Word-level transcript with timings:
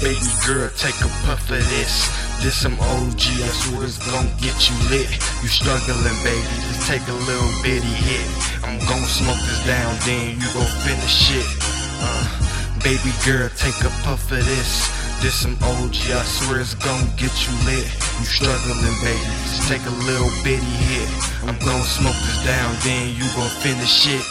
Baby 0.00 0.32
girl, 0.48 0.70
take 0.80 0.96
a 1.04 1.12
puff 1.28 1.44
of 1.52 1.60
this. 1.68 2.08
This 2.40 2.56
some 2.56 2.72
OG, 2.80 3.20
I 3.20 3.52
swear 3.52 3.84
it's 3.84 4.00
gon' 4.00 4.32
get 4.40 4.56
you 4.64 4.72
lit. 4.88 5.12
You 5.44 5.48
struggling, 5.52 6.16
baby, 6.24 6.40
just 6.72 6.88
take 6.88 7.04
a 7.04 7.12
little 7.28 7.52
bitty 7.60 7.84
hit. 7.84 8.24
I'm 8.64 8.80
gon' 8.88 9.04
smoke 9.04 9.36
this 9.44 9.60
down, 9.68 9.92
then 10.08 10.40
you 10.40 10.48
gon' 10.56 10.72
finish 10.88 11.36
it. 11.36 11.44
Uh, 12.00 12.24
baby 12.80 13.12
girl, 13.28 13.52
take 13.60 13.76
a 13.84 13.92
puff 14.00 14.24
of 14.32 14.40
this. 14.40 14.88
This 15.20 15.36
some 15.36 15.60
OG, 15.60 16.16
I 16.16 16.24
swear 16.24 16.64
it's 16.64 16.72
gon' 16.80 17.04
get 17.20 17.36
you 17.44 17.52
lit. 17.68 17.84
You 17.84 18.24
struggling, 18.24 18.80
baby, 19.04 19.20
just 19.52 19.68
take 19.68 19.84
a 19.84 19.96
little 20.08 20.32
bitty 20.40 20.64
hit. 20.88 21.12
I'm 21.44 21.60
gon' 21.60 21.84
smoke 21.84 22.16
this 22.24 22.40
down, 22.48 22.72
then 22.88 23.12
you 23.12 23.28
gon' 23.36 23.52
finish 23.60 24.08
it. 24.08 24.24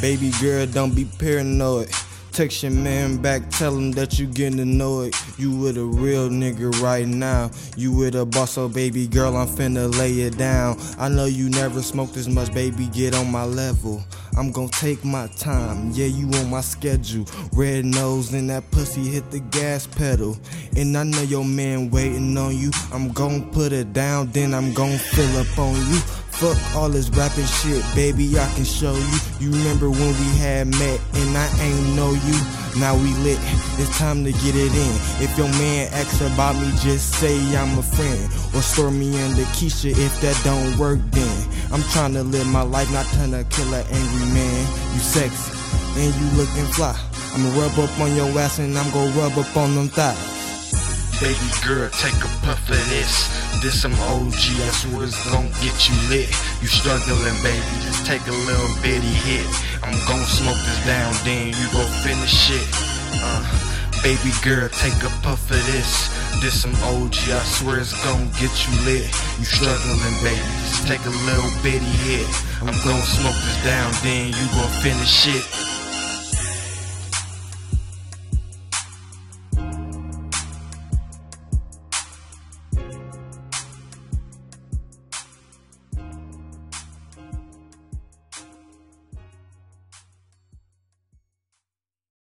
Baby 0.00 0.32
girl, 0.40 0.64
don't 0.64 0.94
be 0.96 1.04
paranoid. 1.04 1.92
Text 2.32 2.62
your 2.62 2.72
man 2.72 3.18
back, 3.18 3.50
tell 3.50 3.76
him 3.76 3.92
that 3.92 4.18
you 4.18 4.26
getting 4.26 4.58
annoyed. 4.58 5.14
You 5.36 5.50
with 5.50 5.76
a 5.76 5.84
real 5.84 6.30
nigga 6.30 6.80
right 6.80 7.06
now. 7.06 7.50
You 7.76 7.92
with 7.92 8.14
a 8.14 8.24
boss, 8.24 8.52
so 8.52 8.70
baby 8.70 9.06
girl, 9.06 9.36
I'm 9.36 9.46
finna 9.46 9.94
lay 9.98 10.12
it 10.22 10.38
down. 10.38 10.80
I 10.98 11.10
know 11.10 11.26
you 11.26 11.50
never 11.50 11.82
smoked 11.82 12.16
as 12.16 12.30
much, 12.30 12.50
baby, 12.54 12.86
get 12.86 13.14
on 13.14 13.30
my 13.30 13.44
level. 13.44 14.02
I'm 14.36 14.50
gon' 14.50 14.68
take 14.68 15.04
my 15.04 15.26
time, 15.38 15.90
yeah, 15.92 16.06
you 16.06 16.26
on 16.38 16.50
my 16.50 16.62
schedule. 16.62 17.26
Red 17.52 17.84
nose 17.84 18.32
and 18.32 18.48
that 18.50 18.70
pussy 18.70 19.02
hit 19.02 19.30
the 19.30 19.40
gas 19.40 19.86
pedal. 19.86 20.38
And 20.76 20.96
I 20.96 21.04
know 21.04 21.22
your 21.22 21.44
man 21.44 21.90
waiting 21.90 22.36
on 22.38 22.56
you. 22.56 22.70
I'm 22.92 23.12
gon' 23.12 23.50
put 23.50 23.72
it 23.72 23.92
down, 23.92 24.30
then 24.32 24.54
I'm 24.54 24.72
gon' 24.72 24.96
fill 24.96 25.36
up 25.36 25.58
on 25.58 25.74
you. 25.74 25.98
Fuck 26.32 26.56
all 26.74 26.88
this 26.88 27.10
rapping 27.10 27.44
shit, 27.44 27.84
baby, 27.94 28.38
I 28.38 28.50
can 28.54 28.64
show 28.64 28.94
you. 28.94 29.18
You 29.38 29.50
remember 29.50 29.90
when 29.90 30.08
we 30.08 30.38
had 30.38 30.66
met 30.66 31.00
and 31.14 31.36
I 31.36 31.48
ain't 31.60 31.96
know 31.96 32.12
you. 32.12 32.61
Now 32.76 32.96
we 32.96 33.12
lit, 33.20 33.38
it's 33.78 33.98
time 33.98 34.24
to 34.24 34.32
get 34.32 34.56
it 34.56 34.72
in. 34.72 34.94
If 35.20 35.36
your 35.36 35.48
man 35.60 35.92
asks 35.92 36.20
about 36.22 36.56
me, 36.56 36.70
just 36.80 37.12
say 37.20 37.36
I'm 37.54 37.78
a 37.78 37.82
friend. 37.82 38.24
Or 38.54 38.62
store 38.62 38.90
me 38.90 39.20
under 39.22 39.42
Keisha 39.52 39.90
if 39.90 40.20
that 40.22 40.40
don't 40.42 40.78
work 40.78 40.98
then. 41.10 41.48
I'm 41.70 41.82
trying 41.92 42.14
to 42.14 42.22
live 42.22 42.46
my 42.46 42.62
life, 42.62 42.90
not 42.92 43.06
trying 43.12 43.32
to 43.32 43.44
kill 43.50 43.72
an 43.74 43.86
angry 43.90 44.26
man. 44.32 44.66
You 44.94 45.00
sexy, 45.00 45.52
and 46.00 46.14
you 46.14 46.26
looking 46.38 46.66
fly. 46.72 46.98
I'ma 47.34 47.48
rub 47.60 47.78
up 47.78 48.00
on 48.00 48.14
your 48.16 48.28
ass 48.38 48.58
and 48.58 48.76
I'm 48.76 48.90
gonna 48.92 49.10
rub 49.12 49.36
up 49.36 49.56
on 49.56 49.74
them 49.74 49.88
thighs. 49.88 50.31
Baby 51.22 51.54
girl, 51.62 51.88
take 52.02 52.18
a 52.18 52.30
puff 52.42 52.58
of 52.66 52.82
this. 52.90 53.30
This 53.62 53.80
some 53.80 53.94
OG, 54.10 54.34
I 54.34 54.70
swear 54.74 55.06
it's 55.06 55.22
gon' 55.30 55.54
get 55.62 55.70
you 55.86 55.94
lit. 56.10 56.26
You 56.58 56.66
struggling, 56.66 57.38
baby, 57.46 57.62
just 57.86 58.04
take 58.04 58.26
a 58.26 58.34
little 58.34 58.74
bitty 58.82 59.14
hit. 59.22 59.46
I'm 59.86 59.94
gon' 60.10 60.26
smoke 60.26 60.58
this 60.66 60.82
down, 60.84 61.14
then 61.22 61.54
you 61.54 61.66
gon' 61.70 61.86
finish 62.02 62.50
it. 62.50 62.66
Uh, 63.22 63.38
baby 64.02 64.34
girl, 64.42 64.66
take 64.82 64.98
a 65.06 65.14
puff 65.22 65.46
of 65.46 65.62
this. 65.70 66.10
This 66.42 66.58
some 66.58 66.74
OG, 66.90 67.14
I 67.30 67.38
swear 67.46 67.78
it's 67.78 67.94
gon' 68.02 68.26
get 68.42 68.50
you 68.66 68.74
lit. 68.82 69.06
You 69.38 69.46
struggling, 69.46 70.18
baby, 70.26 70.42
just 70.66 70.90
take 70.90 71.06
a 71.06 71.14
little 71.30 71.54
bitty 71.62 71.94
hit. 72.02 72.26
I'm 72.66 72.74
gon' 72.82 72.98
smoke 73.06 73.38
this 73.46 73.62
down, 73.62 73.94
then 74.02 74.34
you 74.34 74.46
gon' 74.58 74.74
finish 74.82 75.30
it. 75.30 75.71